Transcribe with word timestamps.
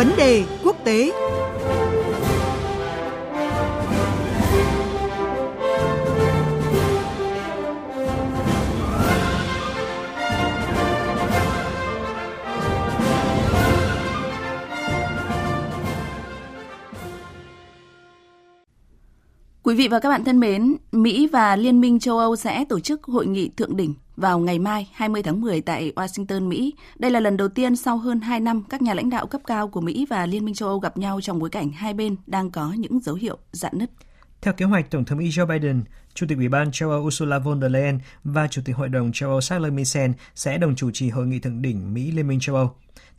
Vấn 0.00 0.16
đề 0.16 0.44
quốc 0.64 0.76
tế. 0.84 1.12
Quý 19.62 19.74
vị 19.74 19.88
và 19.88 19.98
các 20.00 20.08
bạn 20.08 20.24
thân 20.24 20.40
mến, 20.40 20.76
Mỹ 20.92 21.28
và 21.32 21.56
Liên 21.56 21.80
minh 21.80 21.98
châu 21.98 22.18
Âu 22.18 22.36
sẽ 22.36 22.64
tổ 22.64 22.80
chức 22.80 23.04
hội 23.04 23.26
nghị 23.26 23.50
thượng 23.56 23.76
đỉnh 23.76 23.94
vào 24.20 24.38
ngày 24.38 24.58
mai 24.58 24.90
20 24.92 25.22
tháng 25.22 25.40
10 25.40 25.60
tại 25.60 25.92
Washington, 25.96 26.48
Mỹ. 26.48 26.74
Đây 26.98 27.10
là 27.10 27.20
lần 27.20 27.36
đầu 27.36 27.48
tiên 27.48 27.76
sau 27.76 27.96
hơn 27.96 28.20
2 28.20 28.40
năm 28.40 28.62
các 28.68 28.82
nhà 28.82 28.94
lãnh 28.94 29.10
đạo 29.10 29.26
cấp 29.26 29.40
cao 29.46 29.68
của 29.68 29.80
Mỹ 29.80 30.06
và 30.10 30.26
Liên 30.26 30.44
minh 30.44 30.54
châu 30.54 30.68
Âu 30.68 30.78
gặp 30.78 30.98
nhau 30.98 31.20
trong 31.20 31.38
bối 31.38 31.50
cảnh 31.50 31.70
hai 31.70 31.94
bên 31.94 32.16
đang 32.26 32.50
có 32.50 32.72
những 32.72 33.00
dấu 33.00 33.14
hiệu 33.14 33.38
dạn 33.52 33.78
nứt. 33.78 33.90
Theo 34.40 34.54
kế 34.54 34.64
hoạch, 34.64 34.90
Tổng 34.90 35.04
thống 35.04 35.18
Mỹ 35.18 35.28
Joe 35.28 35.46
Biden, 35.46 35.82
Chủ 36.14 36.26
tịch 36.28 36.38
Ủy 36.38 36.48
ban 36.48 36.72
châu 36.72 36.90
Âu 36.90 37.00
Ursula 37.00 37.38
von 37.38 37.60
der 37.60 37.72
Leyen 37.72 37.98
và 38.24 38.46
Chủ 38.48 38.62
tịch 38.64 38.76
Hội 38.76 38.88
đồng 38.88 39.12
châu 39.12 39.30
Âu 39.30 39.40
Charles 39.40 39.72
Michel 39.72 40.10
sẽ 40.34 40.58
đồng 40.58 40.76
chủ 40.76 40.90
trì 40.90 41.08
hội 41.08 41.26
nghị 41.26 41.38
thượng 41.38 41.62
đỉnh 41.62 41.94
Mỹ 41.94 42.10
Liên 42.10 42.28
minh 42.28 42.40
châu 42.40 42.56
Âu. 42.56 42.70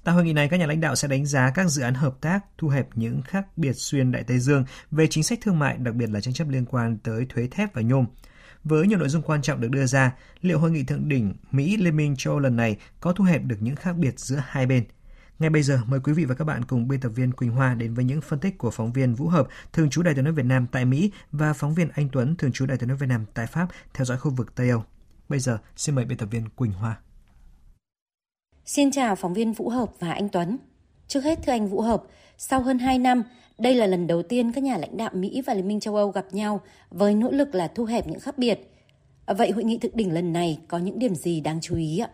Tại 0.03 0.15
hội 0.15 0.23
nghị 0.23 0.33
này, 0.33 0.47
các 0.47 0.57
nhà 0.57 0.65
lãnh 0.65 0.81
đạo 0.81 0.95
sẽ 0.95 1.07
đánh 1.07 1.25
giá 1.25 1.51
các 1.55 1.67
dự 1.67 1.81
án 1.81 1.93
hợp 1.93 2.21
tác, 2.21 2.39
thu 2.57 2.67
hẹp 2.67 2.87
những 2.95 3.21
khác 3.21 3.57
biệt 3.57 3.73
xuyên 3.73 4.11
Đại 4.11 4.23
Tây 4.23 4.39
Dương 4.39 4.65
về 4.91 5.07
chính 5.07 5.23
sách 5.23 5.39
thương 5.41 5.59
mại, 5.59 5.77
đặc 5.77 5.95
biệt 5.95 6.09
là 6.09 6.21
tranh 6.21 6.33
chấp 6.33 6.49
liên 6.49 6.65
quan 6.65 6.97
tới 6.97 7.25
thuế 7.29 7.47
thép 7.47 7.73
và 7.73 7.81
nhôm. 7.81 8.05
Với 8.63 8.87
nhiều 8.87 8.99
nội 8.99 9.09
dung 9.09 9.21
quan 9.21 9.41
trọng 9.41 9.61
được 9.61 9.71
đưa 9.71 9.85
ra, 9.85 10.15
liệu 10.41 10.59
hội 10.59 10.71
nghị 10.71 10.83
thượng 10.83 11.09
đỉnh 11.09 11.33
Mỹ 11.51 11.77
Liên 11.77 11.95
minh 11.95 12.15
châu 12.17 12.33
Âu 12.33 12.39
lần 12.39 12.55
này 12.55 12.77
có 12.99 13.13
thu 13.13 13.23
hẹp 13.23 13.43
được 13.43 13.57
những 13.59 13.75
khác 13.75 13.97
biệt 13.97 14.19
giữa 14.19 14.43
hai 14.47 14.65
bên? 14.65 14.83
Ngay 15.39 15.49
bây 15.49 15.63
giờ, 15.63 15.81
mời 15.87 15.99
quý 15.99 16.13
vị 16.13 16.25
và 16.25 16.35
các 16.35 16.45
bạn 16.45 16.65
cùng 16.65 16.87
biên 16.87 16.99
tập 16.99 17.09
viên 17.09 17.31
Quỳnh 17.31 17.51
Hoa 17.51 17.73
đến 17.73 17.93
với 17.93 18.05
những 18.05 18.21
phân 18.21 18.39
tích 18.39 18.57
của 18.57 18.71
phóng 18.71 18.93
viên 18.93 19.15
Vũ 19.15 19.27
Hợp, 19.27 19.47
thường 19.73 19.89
trú 19.89 20.01
đại 20.01 20.13
tiếng 20.13 20.23
nói 20.23 20.33
Việt 20.33 20.45
Nam 20.45 20.67
tại 20.71 20.85
Mỹ 20.85 21.11
và 21.31 21.53
phóng 21.53 21.73
viên 21.73 21.89
Anh 21.89 22.09
Tuấn, 22.11 22.35
thường 22.35 22.51
trú 22.51 22.65
đại 22.65 22.77
tiếng 22.77 22.89
nói 22.89 22.97
Việt 22.97 23.07
Nam 23.07 23.25
tại 23.33 23.47
Pháp, 23.47 23.67
theo 23.93 24.05
dõi 24.05 24.17
khu 24.17 24.31
vực 24.31 24.55
Tây 24.55 24.69
Âu. 24.69 24.83
Bây 25.29 25.39
giờ, 25.39 25.57
xin 25.75 25.95
mời 25.95 26.05
biên 26.05 26.17
tập 26.17 26.27
viên 26.31 26.49
Quỳnh 26.49 26.71
Hoa. 26.71 26.97
Xin 28.65 28.91
chào 28.91 29.15
phóng 29.15 29.33
viên 29.33 29.53
Vũ 29.53 29.69
Hợp 29.69 29.89
và 29.99 30.11
anh 30.11 30.29
Tuấn. 30.29 30.57
Trước 31.11 31.23
hết 31.23 31.39
thưa 31.43 31.51
anh 31.51 31.67
Vũ 31.67 31.81
Hợp, 31.81 32.03
sau 32.37 32.61
hơn 32.61 32.79
2 32.79 32.99
năm, 32.99 33.23
đây 33.57 33.75
là 33.75 33.85
lần 33.85 34.07
đầu 34.07 34.23
tiên 34.23 34.51
các 34.51 34.63
nhà 34.63 34.77
lãnh 34.77 34.97
đạo 34.97 35.09
Mỹ 35.13 35.41
và 35.45 35.53
Liên 35.53 35.67
minh 35.67 35.79
châu 35.79 35.95
Âu 35.95 36.09
gặp 36.09 36.25
nhau 36.31 36.61
với 36.89 37.13
nỗ 37.13 37.31
lực 37.31 37.55
là 37.55 37.67
thu 37.67 37.85
hẹp 37.85 38.07
những 38.07 38.19
khác 38.19 38.37
biệt. 38.37 38.59
Vậy 39.25 39.51
hội 39.51 39.63
nghị 39.63 39.77
thượng 39.77 39.95
đỉnh 39.97 40.13
lần 40.13 40.33
này 40.33 40.57
có 40.67 40.77
những 40.77 40.99
điểm 40.99 41.15
gì 41.15 41.41
đáng 41.41 41.59
chú 41.61 41.75
ý 41.75 41.99
ạ? 41.99 42.09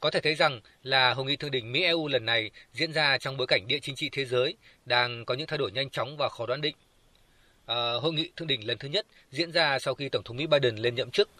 Có 0.00 0.10
thể 0.10 0.20
thấy 0.20 0.34
rằng 0.34 0.60
là 0.82 1.14
hội 1.14 1.24
nghị 1.24 1.36
thượng 1.36 1.50
đỉnh 1.50 1.72
Mỹ-EU 1.72 2.08
lần 2.08 2.24
này 2.26 2.50
diễn 2.72 2.92
ra 2.92 3.18
trong 3.18 3.36
bối 3.36 3.46
cảnh 3.46 3.66
địa 3.68 3.78
chính 3.82 3.94
trị 3.94 4.08
thế 4.12 4.24
giới 4.24 4.56
đang 4.84 5.24
có 5.24 5.34
những 5.34 5.46
thay 5.46 5.58
đổi 5.58 5.72
nhanh 5.72 5.90
chóng 5.90 6.16
và 6.16 6.28
khó 6.28 6.46
đoán 6.46 6.60
định. 6.60 6.76
À, 7.66 7.92
hội 8.02 8.12
nghị 8.12 8.30
thượng 8.36 8.48
đỉnh 8.48 8.66
lần 8.66 8.78
thứ 8.78 8.88
nhất 8.88 9.06
diễn 9.30 9.52
ra 9.52 9.78
sau 9.78 9.94
khi 9.94 10.08
Tổng 10.08 10.22
thống 10.24 10.36
Mỹ 10.36 10.46
Biden 10.46 10.76
lên 10.76 10.94
nhậm 10.94 11.10
chức 11.10 11.30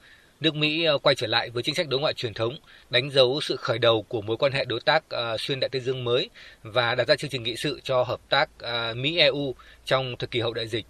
nước 0.41 0.55
Mỹ 0.55 0.84
ờ, 0.84 0.98
quay 0.98 1.14
trở 1.14 1.27
lại 1.27 1.50
với 1.50 1.62
chính 1.62 1.75
sách 1.75 1.89
đối 1.89 2.00
ngoại 2.00 2.14
truyền 2.14 2.34
thống, 2.34 2.56
đánh 2.91 3.11
dấu 3.11 3.41
sự 3.41 3.56
khởi 3.56 3.78
đầu 3.78 4.03
của 4.03 4.20
mối 4.20 4.36
quan 4.36 4.53
hệ 4.53 4.64
đối 4.64 4.81
tác 4.81 5.08
ờ, 5.08 5.36
xuyên 5.39 5.61
đại 5.61 5.69
Tây 5.69 5.81
Dương 5.81 6.05
mới 6.05 6.31
và 6.62 6.94
đặt 6.94 7.08
ra 7.08 7.17
chương 7.17 7.31
trình 7.31 7.42
nghị 7.42 7.56
sự 7.56 7.81
cho 7.84 8.03
hợp 8.03 8.20
tác 8.28 8.48
ờ, 8.59 8.94
Mỹ-EU 8.97 9.55
trong 9.84 10.16
thời 10.19 10.28
kỳ 10.28 10.41
hậu 10.41 10.55
đại 10.55 10.69
dịch. 10.69 10.86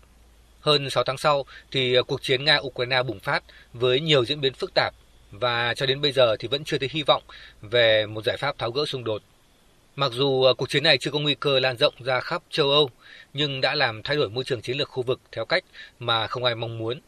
Hơn 0.61 0.91
6 0.91 1.05
tháng 1.05 1.19
sau 1.19 1.45
thì 1.71 1.97
cuộc 2.07 2.23
chiến 2.23 2.45
Nga-Ukraine 2.45 3.05
bùng 3.05 3.21
phát 3.21 3.45
với 3.73 4.01
nhiều 4.01 4.25
diễn 4.25 4.41
biến 4.41 4.53
phức 4.55 4.75
tạp 4.75 4.95
và 5.31 5.75
cho 5.75 5.87
đến 5.87 6.01
bây 6.01 6.13
giờ 6.13 6.37
thì 6.39 6.49
vẫn 6.49 6.65
chưa 6.65 6.79
thấy 6.79 6.89
hy 6.93 7.03
vọng 7.03 7.23
về 7.63 8.07
một 8.07 8.25
giải 8.25 8.37
pháp 8.37 8.59
tháo 8.59 8.71
gỡ 8.71 8.87
xung 8.87 9.05
đột. 9.05 9.23
Mặc 9.97 10.13
dù 10.13 10.53
cuộc 10.59 10.69
chiến 10.69 10.83
này 10.83 10.99
chưa 10.99 11.11
có 11.11 11.19
nguy 11.19 11.35
cơ 11.35 11.61
lan 11.61 11.77
rộng 11.77 11.95
ra 11.99 12.21
khắp 12.21 12.43
châu 12.51 12.71
Âu, 12.71 12.91
nhưng 13.33 13.61
đã 13.61 13.75
làm 13.75 14.03
thay 14.03 14.17
đổi 14.17 14.29
môi 14.29 14.45
trường 14.45 14.63
chiến 14.63 14.77
lược 14.77 14.89
khu 14.89 15.03
vực 15.03 15.21
theo 15.33 15.45
cách 15.45 15.65
mà 15.99 16.27
không 16.27 16.45
ai 16.45 16.55
mong 16.55 16.79
muốn. 16.79 17.01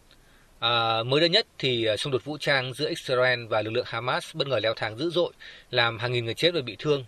À, 0.60 1.02
mới 1.02 1.20
đây 1.20 1.28
nhất 1.28 1.46
thì 1.58 1.84
à, 1.84 1.96
xung 1.96 2.12
đột 2.12 2.24
vũ 2.24 2.38
trang 2.38 2.74
giữa 2.74 2.88
Israel 2.88 3.46
và 3.46 3.62
lực 3.62 3.70
lượng 3.70 3.84
Hamas 3.88 4.34
bất 4.34 4.48
ngờ 4.48 4.60
leo 4.62 4.74
thang 4.74 4.98
dữ 4.98 5.10
dội, 5.10 5.32
làm 5.70 5.98
hàng 5.98 6.12
nghìn 6.12 6.24
người 6.24 6.34
chết 6.34 6.54
và 6.54 6.60
bị 6.60 6.76
thương. 6.78 7.04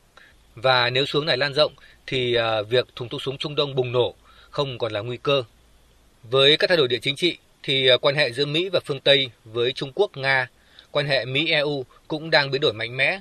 Và 0.54 0.90
nếu 0.90 1.06
xuống 1.06 1.26
này 1.26 1.36
lan 1.36 1.54
rộng 1.54 1.72
thì 2.06 2.34
à, 2.34 2.62
việc 2.62 2.86
thùng 2.96 3.08
thuốc 3.08 3.22
súng 3.22 3.38
Trung 3.38 3.54
Đông 3.54 3.74
bùng 3.74 3.92
nổ 3.92 4.14
không 4.50 4.78
còn 4.78 4.92
là 4.92 5.00
nguy 5.00 5.16
cơ. 5.16 5.44
Với 6.22 6.56
các 6.56 6.66
thay 6.66 6.76
đổi 6.76 6.88
địa 6.88 6.98
chính 7.02 7.16
trị 7.16 7.38
thì 7.62 7.88
à, 7.88 7.96
quan 7.96 8.14
hệ 8.14 8.32
giữa 8.32 8.46
Mỹ 8.46 8.68
và 8.68 8.80
phương 8.84 9.00
Tây 9.00 9.30
với 9.44 9.72
Trung 9.72 9.92
Quốc, 9.94 10.16
Nga, 10.16 10.48
quan 10.90 11.06
hệ 11.06 11.24
Mỹ-EU 11.24 11.84
cũng 12.08 12.30
đang 12.30 12.50
biến 12.50 12.60
đổi 12.60 12.72
mạnh 12.72 12.96
mẽ. 12.96 13.20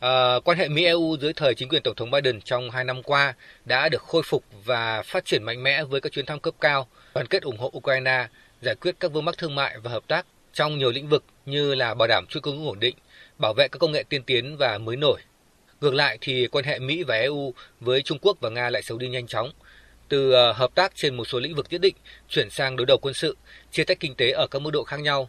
À, 0.00 0.40
quan 0.44 0.58
hệ 0.58 0.68
Mỹ-EU 0.68 1.16
dưới 1.20 1.32
thời 1.32 1.54
chính 1.54 1.68
quyền 1.68 1.82
Tổng 1.82 1.94
thống 1.94 2.10
Biden 2.10 2.40
trong 2.40 2.70
hai 2.70 2.84
năm 2.84 3.02
qua 3.02 3.34
đã 3.64 3.88
được 3.88 4.02
khôi 4.02 4.22
phục 4.24 4.44
và 4.64 5.02
phát 5.02 5.24
triển 5.24 5.42
mạnh 5.42 5.62
mẽ 5.62 5.84
với 5.84 6.00
các 6.00 6.12
chuyến 6.12 6.26
thăm 6.26 6.40
cấp 6.40 6.54
cao, 6.60 6.88
đoàn 7.14 7.26
kết 7.26 7.42
ủng 7.42 7.58
hộ 7.58 7.72
Ukraine 7.76 8.26
giải 8.62 8.74
quyết 8.74 8.96
các 9.00 9.12
vướng 9.12 9.24
mắc 9.24 9.38
thương 9.38 9.54
mại 9.54 9.78
và 9.78 9.90
hợp 9.90 10.08
tác 10.08 10.26
trong 10.52 10.78
nhiều 10.78 10.90
lĩnh 10.90 11.08
vực 11.08 11.24
như 11.46 11.74
là 11.74 11.94
bảo 11.94 12.08
đảm 12.08 12.26
chuỗi 12.28 12.40
cung 12.40 12.56
ứng 12.56 12.66
ổn 12.66 12.80
định, 12.80 12.96
bảo 13.38 13.54
vệ 13.54 13.68
các 13.68 13.78
công 13.78 13.92
nghệ 13.92 14.04
tiên 14.08 14.22
tiến 14.22 14.56
và 14.56 14.78
mới 14.78 14.96
nổi. 14.96 15.20
Ngược 15.80 15.94
lại 15.94 16.18
thì 16.20 16.46
quan 16.46 16.64
hệ 16.64 16.78
Mỹ 16.78 17.02
và 17.02 17.16
EU 17.16 17.54
với 17.80 18.02
Trung 18.02 18.18
Quốc 18.22 18.36
và 18.40 18.50
Nga 18.50 18.70
lại 18.70 18.82
xấu 18.82 18.98
đi 18.98 19.08
nhanh 19.08 19.26
chóng. 19.26 19.50
Từ 20.08 20.32
ờ, 20.32 20.52
hợp 20.52 20.74
tác 20.74 20.92
trên 20.94 21.14
một 21.14 21.24
số 21.24 21.40
lĩnh 21.40 21.54
vực 21.54 21.66
nhất 21.70 21.80
định 21.80 21.94
chuyển 22.28 22.50
sang 22.50 22.76
đối 22.76 22.86
đầu 22.86 22.98
quân 23.02 23.14
sự, 23.14 23.36
chia 23.70 23.84
tách 23.84 24.00
kinh 24.00 24.14
tế 24.14 24.30
ở 24.30 24.46
các 24.46 24.58
mức 24.58 24.70
độ 24.70 24.84
khác 24.84 25.00
nhau. 25.00 25.28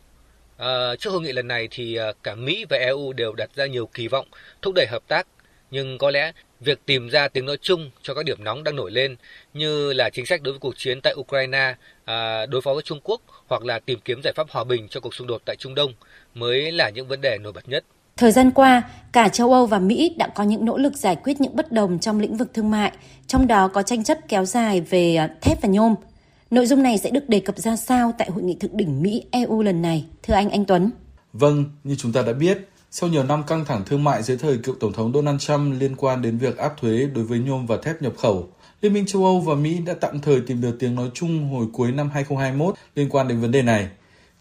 À, 0.58 0.96
trước 0.96 1.10
hội 1.10 1.22
nghị 1.22 1.32
lần 1.32 1.48
này 1.48 1.68
thì 1.72 1.96
ờ, 1.96 2.14
cả 2.24 2.36
Mỹ 2.36 2.66
và 2.70 2.78
EU 2.78 3.14
đều 3.14 3.34
đặt 3.34 3.50
ra 3.56 3.66
nhiều 3.66 3.86
kỳ 3.94 4.08
vọng 4.08 4.28
thúc 4.62 4.74
đẩy 4.76 4.88
hợp 4.88 5.04
tác, 5.08 5.28
nhưng 5.74 5.98
có 5.98 6.12
lẽ 6.12 6.32
việc 6.60 6.86
tìm 6.86 7.10
ra 7.10 7.28
tiếng 7.28 7.46
nói 7.46 7.58
chung 7.62 7.90
cho 8.02 8.14
các 8.14 8.26
điểm 8.26 8.44
nóng 8.44 8.64
đang 8.64 8.76
nổi 8.76 8.92
lên 8.92 9.16
như 9.54 9.94
là 9.94 10.10
chính 10.14 10.26
sách 10.26 10.42
đối 10.42 10.54
với 10.54 10.60
cuộc 10.60 10.74
chiến 10.78 11.02
tại 11.02 11.14
Ukraine, 11.18 11.76
à, 12.06 12.46
đối 12.46 12.62
phó 12.62 12.74
với 12.74 12.84
Trung 12.84 13.00
Quốc 13.04 13.22
hoặc 13.48 13.66
là 13.66 13.80
tìm 13.80 14.00
kiếm 14.06 14.22
giải 14.24 14.34
pháp 14.36 14.50
hòa 14.50 14.64
bình 14.64 14.88
cho 14.90 15.00
cuộc 15.00 15.14
xung 15.14 15.28
đột 15.28 15.42
tại 15.46 15.56
Trung 15.56 15.76
Đông 15.76 15.94
mới 16.36 16.72
là 16.72 16.90
những 16.90 17.08
vấn 17.08 17.22
đề 17.22 17.38
nổi 17.42 17.54
bật 17.54 17.70
nhất. 17.70 17.84
Thời 18.18 18.32
gian 18.32 18.52
qua, 18.52 18.84
cả 19.12 19.30
châu 19.30 19.54
Âu 19.54 19.66
và 19.66 19.80
Mỹ 19.80 20.16
đã 20.18 20.28
có 20.28 20.44
những 20.44 20.66
nỗ 20.66 20.78
lực 20.78 20.94
giải 20.94 21.16
quyết 21.24 21.42
những 21.42 21.56
bất 21.56 21.72
đồng 21.72 22.00
trong 22.00 22.20
lĩnh 22.20 22.38
vực 22.38 22.54
thương 22.54 22.72
mại, 22.72 22.92
trong 23.28 23.48
đó 23.48 23.68
có 23.68 23.84
tranh 23.84 24.04
chấp 24.04 24.18
kéo 24.28 24.46
dài 24.46 24.82
về 24.82 25.16
à, 25.16 25.30
thép 25.42 25.62
và 25.62 25.70
nhôm. 25.70 25.96
Nội 26.52 26.66
dung 26.66 26.84
này 26.84 26.98
sẽ 26.98 27.10
được 27.10 27.30
đề 27.30 27.40
cập 27.40 27.58
ra 27.58 27.76
sao 27.76 28.14
tại 28.18 28.30
hội 28.30 28.44
nghị 28.44 28.56
thượng 28.60 28.78
đỉnh 28.78 29.02
Mỹ-EU 29.02 29.62
lần 29.62 29.82
này, 29.82 30.06
thưa 30.24 30.34
anh 30.34 30.50
Anh 30.50 30.66
Tuấn? 30.66 30.92
Vâng, 31.34 31.66
như 31.84 31.96
chúng 31.96 32.14
ta 32.14 32.22
đã 32.22 32.34
biết, 32.34 32.58
sau 32.96 33.10
nhiều 33.10 33.24
năm 33.24 33.44
căng 33.44 33.66
thẳng 33.66 33.84
thương 33.86 34.04
mại 34.04 34.24
dưới 34.24 34.38
thời 34.38 34.58
cựu 34.58 34.76
Tổng 34.80 34.94
thống 34.94 35.14
Donald 35.14 35.40
Trump 35.40 35.82
liên 35.82 35.96
quan 35.96 36.22
đến 36.22 36.38
việc 36.38 36.58
áp 36.58 36.74
thuế 36.82 37.10
đối 37.16 37.24
với 37.24 37.40
nhôm 37.40 37.66
và 37.66 37.78
thép 37.78 38.02
nhập 38.02 38.14
khẩu, 38.18 38.50
Liên 38.82 38.94
minh 38.94 39.06
châu 39.06 39.26
Âu 39.26 39.40
và 39.40 39.56
Mỹ 39.56 39.80
đã 39.86 39.94
tạm 40.02 40.20
thời 40.20 40.42
tìm 40.42 40.62
được 40.62 40.76
tiếng 40.80 40.96
nói 40.96 41.10
chung 41.14 41.50
hồi 41.50 41.68
cuối 41.74 41.92
năm 41.92 42.10
2021 42.14 42.76
liên 42.96 43.10
quan 43.10 43.28
đến 43.28 43.40
vấn 43.40 43.52
đề 43.52 43.62
này. 43.62 43.90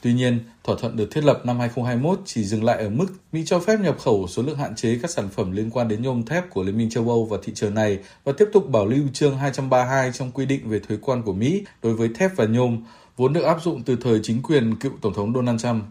Tuy 0.02 0.12
nhiên, 0.12 0.38
thỏa 0.64 0.76
thuận 0.80 0.96
được 0.96 1.08
thiết 1.10 1.24
lập 1.24 1.42
năm 1.44 1.58
2021 1.58 2.20
chỉ 2.24 2.44
dừng 2.44 2.64
lại 2.64 2.78
ở 2.78 2.90
mức 2.90 3.06
Mỹ 3.32 3.42
cho 3.46 3.60
phép 3.60 3.80
nhập 3.80 3.96
khẩu 3.98 4.26
số 4.28 4.42
lượng 4.42 4.58
hạn 4.58 4.74
chế 4.74 4.98
các 5.02 5.10
sản 5.10 5.28
phẩm 5.28 5.52
liên 5.52 5.70
quan 5.70 5.88
đến 5.88 6.02
nhôm 6.02 6.22
thép 6.22 6.50
của 6.50 6.62
Liên 6.62 6.78
minh 6.78 6.90
châu 6.90 7.08
Âu 7.08 7.24
vào 7.24 7.40
thị 7.42 7.52
trường 7.54 7.74
này 7.74 7.98
và 8.24 8.32
tiếp 8.38 8.48
tục 8.52 8.70
bảo 8.70 8.86
lưu 8.86 9.04
chương 9.12 9.38
232 9.38 10.12
trong 10.12 10.30
quy 10.30 10.46
định 10.46 10.68
về 10.68 10.78
thuế 10.78 10.96
quan 11.02 11.22
của 11.22 11.32
Mỹ 11.32 11.64
đối 11.82 11.94
với 11.94 12.08
thép 12.14 12.36
và 12.36 12.44
nhôm, 12.44 12.84
vốn 13.16 13.32
được 13.32 13.42
áp 13.42 13.62
dụng 13.62 13.82
từ 13.82 13.96
thời 14.00 14.20
chính 14.22 14.42
quyền 14.42 14.76
cựu 14.76 14.92
Tổng 15.00 15.14
thống 15.14 15.34
Donald 15.34 15.62
Trump. 15.62 15.84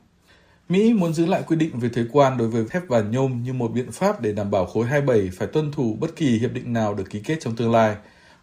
Mỹ 0.72 0.94
muốn 0.94 1.14
giữ 1.14 1.26
lại 1.26 1.44
quy 1.48 1.56
định 1.56 1.80
về 1.80 1.90
thuế 1.90 2.04
quan 2.12 2.38
đối 2.38 2.48
với 2.48 2.66
thép 2.70 2.88
và 2.88 3.02
nhôm 3.02 3.44
như 3.44 3.54
một 3.54 3.72
biện 3.72 3.92
pháp 3.92 4.22
để 4.22 4.32
đảm 4.34 4.52
bảo 4.52 4.66
khối 4.66 4.86
27 4.86 5.30
phải 5.38 5.48
tuân 5.48 5.72
thủ 5.72 5.98
bất 6.00 6.16
kỳ 6.16 6.40
hiệp 6.40 6.54
định 6.54 6.74
nào 6.74 6.94
được 6.94 7.10
ký 7.10 7.20
kết 7.20 7.38
trong 7.42 7.56
tương 7.56 7.72
lai. 7.72 7.96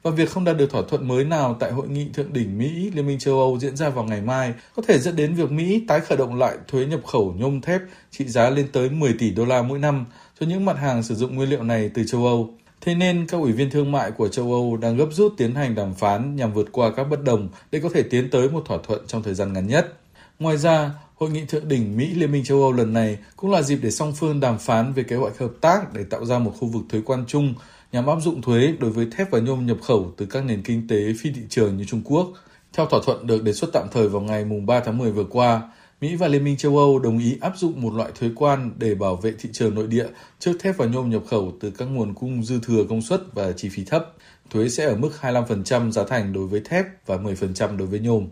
Và 0.03 0.11
việc 0.11 0.31
không 0.31 0.45
đạt 0.45 0.57
được 0.57 0.71
thỏa 0.71 0.83
thuận 0.89 1.09
mới 1.09 1.25
nào 1.25 1.57
tại 1.61 1.73
hội 1.73 1.89
nghị 1.89 2.09
thượng 2.15 2.33
đỉnh 2.33 2.59
Mỹ 2.59 2.91
Liên 2.95 3.07
minh 3.07 3.19
châu 3.19 3.39
Âu 3.39 3.59
diễn 3.59 3.77
ra 3.77 3.89
vào 3.89 4.05
ngày 4.05 4.21
mai 4.21 4.55
có 4.77 4.83
thể 4.89 4.99
dẫn 4.99 5.17
đến 5.17 5.35
việc 5.35 5.51
Mỹ 5.51 5.85
tái 5.89 6.01
khởi 6.01 6.19
động 6.19 6.35
lại 6.35 6.57
thuế 6.69 6.87
nhập 6.87 7.01
khẩu 7.07 7.35
nhôm 7.39 7.61
thép 7.61 7.81
trị 8.11 8.25
giá 8.25 8.51
lên 8.51 8.69
tới 8.73 8.91
10 8.91 9.15
tỷ 9.19 9.31
đô 9.31 9.45
la 9.45 9.63
mỗi 9.63 9.79
năm 9.79 10.05
cho 10.41 10.47
những 10.47 10.65
mặt 10.65 10.79
hàng 10.79 11.03
sử 11.03 11.15
dụng 11.15 11.37
nguyên 11.37 11.51
liệu 11.51 11.63
này 11.63 11.91
từ 11.95 12.05
châu 12.07 12.27
Âu. 12.27 12.55
Thế 12.81 12.95
nên 12.95 13.27
các 13.27 13.39
ủy 13.39 13.53
viên 13.53 13.71
thương 13.71 13.93
mại 13.93 14.11
của 14.11 14.29
châu 14.29 14.53
Âu 14.53 14.77
đang 14.77 14.97
gấp 14.97 15.09
rút 15.11 15.35
tiến 15.37 15.55
hành 15.55 15.75
đàm 15.75 15.95
phán 15.95 16.37
nhằm 16.37 16.53
vượt 16.53 16.69
qua 16.73 16.91
các 16.97 17.05
bất 17.05 17.25
đồng 17.25 17.49
để 17.73 17.81
có 17.81 17.89
thể 17.95 18.03
tiến 18.03 18.31
tới 18.31 18.49
một 18.51 18.63
thỏa 18.67 18.79
thuận 18.83 19.07
trong 19.07 19.23
thời 19.23 19.35
gian 19.35 19.53
ngắn 19.53 19.67
nhất. 19.67 19.95
Ngoài 20.39 20.57
ra, 20.57 20.91
Hội 21.19 21.31
nghị 21.31 21.45
thượng 21.45 21.69
đỉnh 21.69 21.97
Mỹ 21.97 22.15
Liên 22.15 22.33
minh 22.33 22.45
châu 22.45 22.63
Âu 22.63 22.73
lần 22.73 22.93
này 22.93 23.19
cũng 23.37 23.51
là 23.51 23.63
dịp 23.63 23.79
để 23.83 23.91
song 23.91 24.13
phương 24.17 24.41
đàm 24.41 24.59
phán 24.59 24.93
về 24.93 25.03
kế 25.03 25.17
hoạch 25.17 25.39
hợp 25.39 25.51
tác 25.61 25.93
để 25.93 26.05
tạo 26.05 26.25
ra 26.25 26.39
một 26.39 26.53
khu 26.59 26.69
vực 26.69 26.83
thuế 26.89 27.01
quan 27.05 27.25
chung 27.29 27.55
nhằm 27.93 28.07
áp 28.07 28.21
dụng 28.21 28.43
thuế 28.43 28.75
đối 28.79 28.91
với 28.91 29.07
thép 29.17 29.31
và 29.31 29.39
nhôm 29.39 29.67
nhập 29.67 29.77
khẩu 29.83 30.13
từ 30.17 30.27
các 30.27 30.45
nền 30.45 30.63
kinh 30.63 30.89
tế 30.89 31.13
phi 31.19 31.31
thị 31.33 31.43
trường 31.49 31.77
như 31.77 31.85
Trung 31.85 32.03
Quốc. 32.05 32.33
Theo 32.73 32.87
thỏa 32.87 33.01
thuận 33.07 33.27
được 33.27 33.43
đề 33.43 33.53
xuất 33.53 33.71
tạm 33.73 33.87
thời 33.93 34.09
vào 34.09 34.23
ngày 34.23 34.45
3 34.45 34.81
tháng 34.81 34.99
10 34.99 35.13
vừa 35.13 35.25
qua, 35.25 35.63
Mỹ 36.01 36.17
và 36.17 36.29
Liên 36.29 36.45
minh 36.45 36.57
châu 36.57 36.79
Âu 36.79 36.99
đồng 36.99 37.19
ý 37.19 37.37
áp 37.41 37.53
dụng 37.57 37.83
một 37.83 37.95
loại 37.95 38.11
thuế 38.19 38.31
quan 38.37 38.71
để 38.79 38.95
bảo 38.95 39.17
vệ 39.17 39.33
thị 39.39 39.49
trường 39.53 39.75
nội 39.75 39.87
địa 39.87 40.07
trước 40.39 40.53
thép 40.61 40.77
và 40.77 40.87
nhôm 40.87 41.11
nhập 41.11 41.23
khẩu 41.29 41.53
từ 41.61 41.71
các 41.71 41.85
nguồn 41.85 42.15
cung 42.15 42.45
dư 42.45 42.61
thừa 42.63 42.85
công 42.89 43.03
suất 43.03 43.21
và 43.35 43.53
chi 43.53 43.69
phí 43.69 43.85
thấp. 43.85 44.13
Thuế 44.51 44.69
sẽ 44.69 44.85
ở 44.85 44.97
mức 44.97 45.11
25% 45.21 45.91
giá 45.91 46.05
thành 46.05 46.33
đối 46.33 46.47
với 46.47 46.61
thép 46.61 47.07
và 47.07 47.17
10% 47.17 47.77
đối 47.77 47.89
với 47.89 48.01
nhôm. 48.01 48.27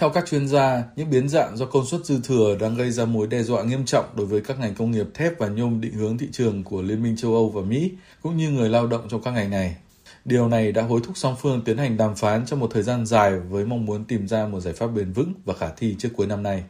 Theo 0.00 0.10
các 0.10 0.26
chuyên 0.30 0.48
gia, 0.48 0.84
những 0.96 1.10
biến 1.10 1.28
dạng 1.28 1.56
do 1.56 1.66
công 1.66 1.86
suất 1.86 2.04
dư 2.04 2.20
thừa 2.24 2.56
đang 2.60 2.74
gây 2.74 2.90
ra 2.90 3.04
mối 3.04 3.26
đe 3.26 3.42
dọa 3.42 3.62
nghiêm 3.62 3.84
trọng 3.84 4.04
đối 4.16 4.26
với 4.26 4.40
các 4.40 4.60
ngành 4.60 4.74
công 4.74 4.90
nghiệp 4.90 5.06
thép 5.14 5.38
và 5.38 5.48
nhôm 5.48 5.80
định 5.80 5.92
hướng 5.92 6.18
thị 6.18 6.26
trường 6.32 6.64
của 6.64 6.82
Liên 6.82 7.02
minh 7.02 7.16
châu 7.16 7.34
Âu 7.34 7.48
và 7.48 7.62
Mỹ, 7.62 7.90
cũng 8.22 8.36
như 8.36 8.50
người 8.50 8.68
lao 8.68 8.86
động 8.86 9.06
trong 9.10 9.22
các 9.22 9.30
ngành 9.30 9.50
này. 9.50 9.76
Điều 10.24 10.48
này 10.48 10.72
đã 10.72 10.82
hối 10.82 11.00
thúc 11.04 11.16
song 11.16 11.36
phương 11.40 11.62
tiến 11.64 11.78
hành 11.78 11.96
đàm 11.96 12.14
phán 12.14 12.46
trong 12.46 12.60
một 12.60 12.70
thời 12.74 12.82
gian 12.82 13.06
dài 13.06 13.32
với 13.38 13.64
mong 13.64 13.86
muốn 13.86 14.04
tìm 14.04 14.28
ra 14.28 14.46
một 14.46 14.60
giải 14.60 14.74
pháp 14.74 14.86
bền 14.86 15.12
vững 15.12 15.32
và 15.44 15.54
khả 15.54 15.68
thi 15.76 15.96
trước 15.98 16.08
cuối 16.16 16.26
năm 16.26 16.42
nay. 16.42 16.62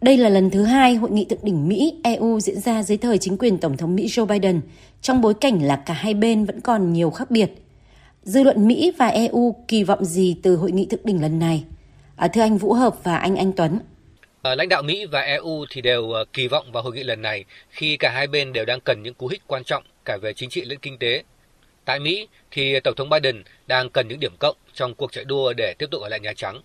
Đây 0.00 0.16
là 0.16 0.28
lần 0.28 0.50
thứ 0.50 0.62
hai 0.62 0.94
hội 0.94 1.10
nghị 1.10 1.24
thượng 1.24 1.44
đỉnh 1.44 1.68
Mỹ-EU 1.68 2.40
diễn 2.40 2.60
ra 2.60 2.82
dưới 2.82 2.98
thời 2.98 3.18
chính 3.18 3.38
quyền 3.38 3.58
Tổng 3.58 3.76
thống 3.76 3.96
Mỹ 3.96 4.06
Joe 4.06 4.26
Biden, 4.26 4.60
trong 5.02 5.20
bối 5.20 5.34
cảnh 5.34 5.62
là 5.62 5.76
cả 5.76 5.94
hai 5.94 6.14
bên 6.14 6.44
vẫn 6.44 6.60
còn 6.60 6.92
nhiều 6.92 7.10
khác 7.10 7.30
biệt. 7.30 7.50
Dư 8.22 8.42
luận 8.42 8.68
Mỹ 8.68 8.92
và 8.98 9.06
EU 9.06 9.56
kỳ 9.68 9.84
vọng 9.84 10.04
gì 10.04 10.36
từ 10.42 10.56
hội 10.56 10.72
nghị 10.72 10.86
thượng 10.86 11.04
đỉnh 11.04 11.22
lần 11.22 11.38
này? 11.38 11.64
À, 12.16 12.28
thưa 12.28 12.40
anh 12.40 12.58
Vũ 12.58 12.72
Hợp 12.72 12.94
và 13.04 13.16
anh 13.16 13.36
Anh 13.36 13.52
Tuấn. 13.52 13.78
À, 14.42 14.54
lãnh 14.54 14.68
đạo 14.68 14.82
Mỹ 14.82 15.06
và 15.06 15.20
EU 15.20 15.64
thì 15.70 15.80
đều 15.80 16.12
à, 16.12 16.24
kỳ 16.32 16.48
vọng 16.48 16.72
vào 16.72 16.82
hội 16.82 16.92
nghị 16.92 17.02
lần 17.02 17.22
này 17.22 17.44
khi 17.70 17.96
cả 17.96 18.10
hai 18.14 18.26
bên 18.26 18.52
đều 18.52 18.64
đang 18.64 18.80
cần 18.80 19.02
những 19.02 19.14
cú 19.14 19.26
hích 19.28 19.42
quan 19.46 19.64
trọng 19.64 19.84
cả 20.04 20.18
về 20.22 20.32
chính 20.32 20.50
trị 20.50 20.64
lẫn 20.64 20.78
kinh 20.78 20.98
tế. 20.98 21.22
Tại 21.84 21.98
Mỹ 22.00 22.28
thì 22.50 22.80
Tổng 22.80 22.94
thống 22.94 23.10
Biden 23.10 23.42
đang 23.66 23.90
cần 23.90 24.08
những 24.08 24.20
điểm 24.20 24.36
cộng 24.38 24.56
trong 24.74 24.94
cuộc 24.94 25.12
chạy 25.12 25.24
đua 25.24 25.52
để 25.52 25.74
tiếp 25.78 25.86
tục 25.90 26.02
ở 26.02 26.08
lại 26.08 26.20
Nhà 26.20 26.32
Trắng. 26.36 26.62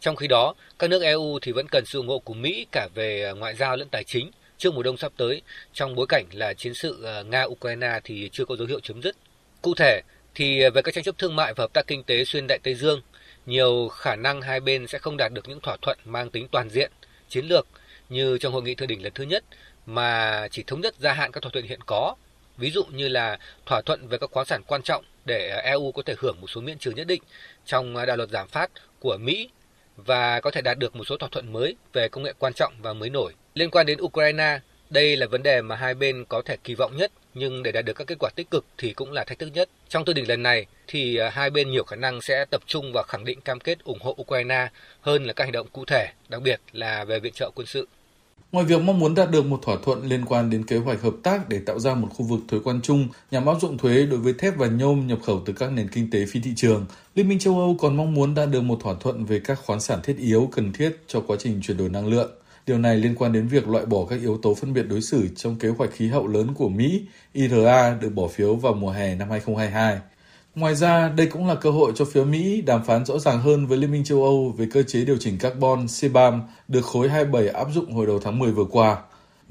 Trong 0.00 0.16
khi 0.16 0.26
đó, 0.26 0.54
các 0.78 0.90
nước 0.90 1.02
EU 1.02 1.38
thì 1.42 1.52
vẫn 1.52 1.68
cần 1.68 1.86
sự 1.86 1.98
ủng 1.98 2.08
hộ 2.08 2.18
của 2.18 2.34
Mỹ 2.34 2.66
cả 2.72 2.88
về 2.94 3.24
à, 3.24 3.32
ngoại 3.32 3.54
giao 3.54 3.76
lẫn 3.76 3.88
tài 3.88 4.04
chính 4.04 4.30
trước 4.58 4.74
mùa 4.74 4.82
đông 4.82 4.96
sắp 4.96 5.12
tới 5.16 5.42
trong 5.72 5.94
bối 5.94 6.06
cảnh 6.08 6.24
là 6.32 6.54
chiến 6.54 6.74
sự 6.74 7.04
Nga-Ukraine 7.30 8.00
thì 8.04 8.28
chưa 8.32 8.44
có 8.44 8.56
dấu 8.56 8.66
hiệu 8.66 8.80
chấm 8.80 9.02
dứt. 9.02 9.16
Cụ 9.62 9.74
thể 9.74 10.00
thì 10.34 10.60
về 10.74 10.82
các 10.82 10.94
tranh 10.94 11.04
chấp 11.04 11.18
thương 11.18 11.36
mại 11.36 11.54
và 11.54 11.62
hợp 11.62 11.72
tác 11.72 11.86
kinh 11.86 12.04
tế 12.04 12.24
xuyên 12.24 12.46
Đại 12.48 12.58
Tây 12.62 12.74
Dương, 12.74 13.00
nhiều 13.46 13.88
khả 13.88 14.16
năng 14.16 14.42
hai 14.42 14.60
bên 14.60 14.86
sẽ 14.86 14.98
không 14.98 15.16
đạt 15.16 15.32
được 15.32 15.48
những 15.48 15.60
thỏa 15.60 15.76
thuận 15.82 15.98
mang 16.04 16.30
tính 16.30 16.48
toàn 16.48 16.70
diện, 16.70 16.92
chiến 17.28 17.46
lược 17.46 17.66
như 18.08 18.38
trong 18.38 18.52
hội 18.52 18.62
nghị 18.62 18.74
thượng 18.74 18.88
đỉnh 18.88 19.02
lần 19.02 19.12
thứ 19.14 19.24
nhất 19.24 19.44
mà 19.86 20.48
chỉ 20.50 20.62
thống 20.66 20.80
nhất 20.80 20.94
gia 20.98 21.12
hạn 21.12 21.32
các 21.32 21.42
thỏa 21.42 21.50
thuận 21.52 21.66
hiện 21.66 21.80
có. 21.86 22.14
Ví 22.56 22.70
dụ 22.70 22.84
như 22.84 23.08
là 23.08 23.38
thỏa 23.66 23.82
thuận 23.82 24.08
về 24.08 24.18
các 24.18 24.30
khoáng 24.30 24.46
sản 24.46 24.62
quan 24.66 24.82
trọng 24.82 25.04
để 25.24 25.48
EU 25.64 25.92
có 25.92 26.02
thể 26.02 26.14
hưởng 26.18 26.40
một 26.40 26.46
số 26.50 26.60
miễn 26.60 26.78
trừ 26.78 26.90
nhất 26.90 27.06
định 27.06 27.22
trong 27.66 28.06
đạo 28.06 28.16
luật 28.16 28.30
giảm 28.30 28.48
phát 28.48 28.70
của 29.00 29.16
Mỹ 29.16 29.50
và 29.96 30.40
có 30.40 30.50
thể 30.50 30.60
đạt 30.60 30.78
được 30.78 30.96
một 30.96 31.04
số 31.04 31.16
thỏa 31.16 31.28
thuận 31.32 31.52
mới 31.52 31.76
về 31.92 32.08
công 32.08 32.22
nghệ 32.22 32.32
quan 32.38 32.52
trọng 32.54 32.72
và 32.82 32.92
mới 32.92 33.10
nổi. 33.10 33.32
Liên 33.54 33.70
quan 33.70 33.86
đến 33.86 33.98
Ukraine, 34.02 34.60
đây 34.90 35.16
là 35.16 35.26
vấn 35.26 35.42
đề 35.42 35.62
mà 35.62 35.76
hai 35.76 35.94
bên 35.94 36.24
có 36.24 36.42
thể 36.44 36.56
kỳ 36.64 36.74
vọng 36.74 36.96
nhất 36.96 37.12
nhưng 37.34 37.62
để 37.62 37.72
đạt 37.72 37.84
được 37.84 37.92
các 37.92 38.06
kết 38.06 38.18
quả 38.18 38.30
tích 38.36 38.50
cực 38.50 38.64
thì 38.78 38.92
cũng 38.92 39.12
là 39.12 39.24
thách 39.24 39.38
thức 39.38 39.50
nhất. 39.54 39.68
Trong 39.88 40.04
thượng 40.04 40.14
đỉnh 40.14 40.28
lần 40.28 40.42
này 40.42 40.66
thì 40.86 41.16
à, 41.16 41.30
hai 41.30 41.50
bên 41.50 41.70
nhiều 41.70 41.84
khả 41.84 41.96
năng 41.96 42.22
sẽ 42.22 42.44
tập 42.50 42.62
trung 42.66 42.92
vào 42.92 43.04
khẳng 43.08 43.24
định 43.24 43.40
cam 43.40 43.60
kết 43.60 43.84
ủng 43.84 43.98
hộ 44.00 44.16
Ukraine 44.20 44.68
hơn 45.00 45.24
là 45.24 45.32
các 45.32 45.44
hành 45.44 45.52
động 45.52 45.66
cụ 45.72 45.84
thể, 45.84 46.08
đặc 46.28 46.42
biệt 46.42 46.60
là 46.72 47.04
về 47.04 47.20
viện 47.20 47.32
trợ 47.32 47.50
quân 47.54 47.66
sự. 47.66 47.88
Ngoài 48.52 48.64
việc 48.64 48.82
mong 48.82 48.98
muốn 48.98 49.14
đạt 49.14 49.30
được 49.30 49.44
một 49.44 49.60
thỏa 49.62 49.76
thuận 49.84 50.08
liên 50.08 50.24
quan 50.24 50.50
đến 50.50 50.66
kế 50.66 50.76
hoạch 50.76 51.02
hợp 51.02 51.14
tác 51.22 51.48
để 51.48 51.60
tạo 51.66 51.78
ra 51.78 51.94
một 51.94 52.08
khu 52.10 52.26
vực 52.26 52.40
thuế 52.48 52.60
quan 52.64 52.80
chung 52.82 53.08
nhằm 53.30 53.46
áp 53.46 53.54
dụng 53.60 53.78
thuế 53.78 54.06
đối 54.06 54.18
với 54.18 54.32
thép 54.32 54.56
và 54.56 54.66
nhôm 54.66 55.06
nhập 55.06 55.18
khẩu 55.22 55.42
từ 55.46 55.52
các 55.52 55.72
nền 55.72 55.88
kinh 55.88 56.10
tế 56.10 56.26
phi 56.28 56.40
thị 56.40 56.50
trường, 56.56 56.86
Liên 57.14 57.28
minh 57.28 57.38
châu 57.38 57.58
Âu 57.58 57.76
còn 57.80 57.96
mong 57.96 58.14
muốn 58.14 58.34
đạt 58.34 58.48
được 58.50 58.60
một 58.60 58.78
thỏa 58.82 58.94
thuận 59.00 59.24
về 59.24 59.40
các 59.44 59.58
khoáng 59.58 59.80
sản 59.80 59.98
thiết 60.02 60.16
yếu 60.18 60.48
cần 60.52 60.72
thiết 60.72 60.96
cho 61.06 61.20
quá 61.20 61.36
trình 61.40 61.60
chuyển 61.62 61.76
đổi 61.76 61.88
năng 61.88 62.06
lượng. 62.06 62.30
Điều 62.66 62.78
này 62.78 62.96
liên 62.96 63.14
quan 63.14 63.32
đến 63.32 63.48
việc 63.48 63.68
loại 63.68 63.86
bỏ 63.86 64.06
các 64.10 64.20
yếu 64.20 64.38
tố 64.42 64.54
phân 64.54 64.72
biệt 64.72 64.82
đối 64.82 65.00
xử 65.00 65.28
trong 65.36 65.56
kế 65.56 65.68
hoạch 65.68 65.90
khí 65.92 66.08
hậu 66.08 66.26
lớn 66.26 66.54
của 66.54 66.68
Mỹ, 66.68 67.02
IRA 67.32 67.94
được 68.00 68.10
bỏ 68.14 68.28
phiếu 68.28 68.54
vào 68.54 68.74
mùa 68.74 68.90
hè 68.90 69.14
năm 69.14 69.30
2022. 69.30 69.98
Ngoài 70.54 70.74
ra, 70.74 71.08
đây 71.08 71.26
cũng 71.26 71.48
là 71.48 71.54
cơ 71.54 71.70
hội 71.70 71.92
cho 71.94 72.04
phía 72.04 72.24
Mỹ 72.24 72.62
đàm 72.62 72.84
phán 72.84 73.04
rõ 73.04 73.18
ràng 73.18 73.40
hơn 73.40 73.66
với 73.66 73.78
Liên 73.78 73.92
minh 73.92 74.04
châu 74.04 74.24
Âu 74.24 74.54
về 74.58 74.66
cơ 74.72 74.82
chế 74.82 75.04
điều 75.04 75.16
chỉnh 75.16 75.38
carbon 75.38 75.86
CBAM 76.00 76.42
được 76.68 76.84
khối 76.84 77.08
27 77.08 77.48
áp 77.48 77.68
dụng 77.74 77.92
hồi 77.92 78.06
đầu 78.06 78.20
tháng 78.24 78.38
10 78.38 78.52
vừa 78.52 78.64
qua. 78.64 78.96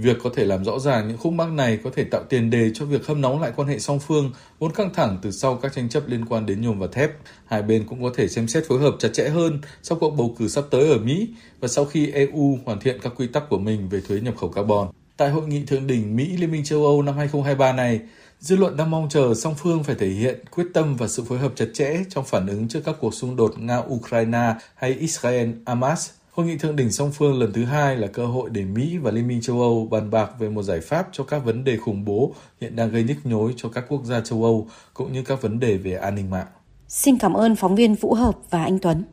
Việc 0.02 0.18
có 0.24 0.30
thể 0.36 0.46
làm 0.46 0.66
rõ 0.66 0.80
ràng 0.80 1.08
những 1.08 1.18
khúc 1.18 1.34
mắc 1.34 1.52
này 1.52 1.80
có 1.84 1.90
thể 1.96 2.04
tạo 2.04 2.24
tiền 2.30 2.50
đề 2.50 2.72
cho 2.74 2.86
việc 2.86 3.06
hâm 3.08 3.22
nóng 3.22 3.42
lại 3.42 3.52
quan 3.56 3.68
hệ 3.68 3.80
song 3.80 4.00
phương 4.00 4.32
vốn 4.60 4.72
căng 4.74 4.94
thẳng 4.94 5.18
từ 5.22 5.32
sau 5.32 5.56
các 5.56 5.74
tranh 5.74 5.90
chấp 5.90 6.04
liên 6.08 6.26
quan 6.26 6.46
đến 6.46 6.62
nhôm 6.62 6.80
và 6.80 6.88
thép. 6.92 7.12
Hai 7.46 7.62
bên 7.62 7.86
cũng 7.90 8.04
có 8.04 8.12
thể 8.16 8.28
xem 8.28 8.48
xét 8.48 8.64
phối 8.68 8.80
hợp 8.80 8.96
chặt 9.00 9.10
chẽ 9.14 9.30
hơn 9.30 9.60
sau 9.84 9.98
cuộc 10.02 10.10
bầu 10.10 10.36
cử 10.40 10.48
sắp 10.48 10.64
tới 10.72 10.90
ở 10.90 10.98
Mỹ 10.98 11.30
và 11.60 11.68
sau 11.68 11.86
khi 11.86 12.12
EU 12.12 12.58
hoàn 12.66 12.80
thiện 12.80 13.00
các 13.02 13.14
quy 13.18 13.28
tắc 13.28 13.50
của 13.50 13.58
mình 13.58 13.90
về 13.90 14.02
thuế 14.08 14.20
nhập 14.20 14.34
khẩu 14.38 14.50
carbon. 14.50 14.88
Tại 15.18 15.30
hội 15.30 15.48
nghị 15.48 15.66
thượng 15.66 15.88
đỉnh 15.88 16.16
Mỹ 16.16 16.38
Liên 16.38 16.52
minh 16.52 16.64
châu 16.64 16.86
Âu 16.86 17.02
năm 17.02 17.18
2023 17.18 17.74
này, 17.74 18.00
dư 18.40 18.56
luận 18.56 18.78
đang 18.78 18.92
mong 18.92 19.10
chờ 19.10 19.34
song 19.34 19.56
phương 19.58 19.84
phải 19.84 19.96
thể 19.96 20.08
hiện 20.08 20.40
quyết 20.52 20.66
tâm 20.74 20.96
và 20.96 21.08
sự 21.08 21.24
phối 21.24 21.38
hợp 21.38 21.52
chặt 21.56 21.68
chẽ 21.74 22.04
trong 22.10 22.26
phản 22.26 22.48
ứng 22.48 22.68
trước 22.68 22.82
các 22.86 22.96
cuộc 23.00 23.14
xung 23.14 23.36
đột 23.36 23.54
Nga-Ukraine 23.58 24.54
hay 24.76 24.98
Israel-Hamas 25.02 26.10
Hội 26.32 26.46
nghị 26.46 26.58
thượng 26.58 26.76
đỉnh 26.76 26.92
song 26.92 27.12
phương 27.12 27.40
lần 27.40 27.54
thứ 27.54 27.66
hai 27.66 27.98
là 27.98 28.08
cơ 28.08 28.26
hội 28.26 28.50
để 28.50 28.66
Mỹ 28.66 28.98
và 28.98 29.12
Liên 29.12 29.28
minh 29.28 29.42
châu 29.42 29.62
Âu 29.62 29.88
bàn 29.92 30.12
bạc 30.12 30.30
về 30.40 30.50
một 30.50 30.64
giải 30.64 30.82
pháp 30.82 31.08
cho 31.12 31.24
các 31.24 31.40
vấn 31.40 31.64
đề 31.64 31.78
khủng 31.78 32.06
bố 32.06 32.36
hiện 32.62 32.76
đang 32.76 32.92
gây 32.92 33.04
nhức 33.04 33.18
nhối 33.24 33.54
cho 33.58 33.70
các 33.70 33.86
quốc 33.90 34.06
gia 34.06 34.22
châu 34.22 34.44
Âu, 34.44 34.68
cũng 34.94 35.14
như 35.14 35.24
các 35.24 35.42
vấn 35.42 35.60
đề 35.60 35.78
về 35.78 35.94
an 35.94 36.16
ninh 36.16 36.30
mạng. 36.30 36.48
Xin 36.88 37.18
cảm 37.18 37.34
ơn 37.34 37.56
phóng 37.56 37.76
viên 37.76 37.96
Vũ 37.96 38.14
Hợp 38.14 38.36
và 38.50 38.64
anh 38.64 38.80
Tuấn. 38.80 39.04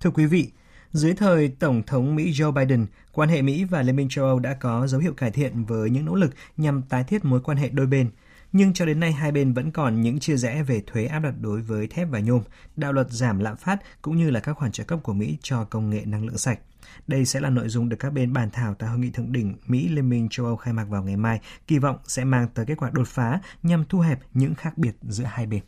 Thưa 0.00 0.10
quý 0.10 0.26
vị, 0.26 0.50
dưới 0.92 1.14
thời 1.14 1.48
Tổng 1.48 1.82
thống 1.86 2.16
Mỹ 2.16 2.32
Joe 2.32 2.52
Biden, 2.52 2.86
quan 3.12 3.28
hệ 3.28 3.42
Mỹ 3.42 3.64
và 3.64 3.82
Liên 3.82 3.96
minh 3.96 4.08
châu 4.10 4.24
Âu 4.24 4.38
đã 4.38 4.54
có 4.54 4.86
dấu 4.86 5.00
hiệu 5.00 5.12
cải 5.12 5.30
thiện 5.30 5.64
với 5.64 5.90
những 5.90 6.04
nỗ 6.04 6.14
lực 6.14 6.30
nhằm 6.56 6.82
tái 6.82 7.04
thiết 7.04 7.24
mối 7.24 7.40
quan 7.40 7.56
hệ 7.56 7.68
đôi 7.68 7.86
bên– 7.86 8.10
nhưng 8.52 8.72
cho 8.72 8.86
đến 8.86 9.00
nay 9.00 9.12
hai 9.12 9.32
bên 9.32 9.52
vẫn 9.52 9.70
còn 9.70 10.00
những 10.00 10.18
chia 10.18 10.36
rẽ 10.36 10.62
về 10.62 10.82
thuế 10.86 11.06
áp 11.06 11.18
đặt 11.18 11.34
đối 11.40 11.62
với 11.62 11.86
thép 11.86 12.08
và 12.10 12.20
nhôm, 12.20 12.42
đạo 12.76 12.92
luật 12.92 13.10
giảm 13.10 13.38
lạm 13.38 13.56
phát 13.56 13.76
cũng 14.02 14.16
như 14.16 14.30
là 14.30 14.40
các 14.40 14.52
khoản 14.52 14.72
trợ 14.72 14.84
cấp 14.84 14.98
của 15.02 15.12
Mỹ 15.12 15.38
cho 15.42 15.64
công 15.64 15.90
nghệ 15.90 16.02
năng 16.06 16.24
lượng 16.24 16.38
sạch. 16.38 16.58
Đây 17.06 17.24
sẽ 17.24 17.40
là 17.40 17.50
nội 17.50 17.68
dung 17.68 17.88
được 17.88 17.96
các 18.00 18.12
bên 18.12 18.32
bàn 18.32 18.50
thảo 18.52 18.74
tại 18.74 18.88
hội 18.88 18.98
nghị 18.98 19.10
thượng 19.10 19.32
đỉnh 19.32 19.54
Mỹ 19.66 19.88
Liên 19.88 20.08
minh 20.08 20.28
châu 20.30 20.46
Âu 20.46 20.56
khai 20.56 20.74
mạc 20.74 20.84
vào 20.84 21.02
ngày 21.02 21.16
mai, 21.16 21.40
kỳ 21.66 21.78
vọng 21.78 21.96
sẽ 22.04 22.24
mang 22.24 22.48
tới 22.54 22.66
kết 22.66 22.74
quả 22.78 22.90
đột 22.92 23.08
phá 23.08 23.40
nhằm 23.62 23.84
thu 23.88 24.00
hẹp 24.00 24.20
những 24.34 24.54
khác 24.54 24.78
biệt 24.78 24.92
giữa 25.02 25.24
hai 25.24 25.46
bên. 25.46 25.62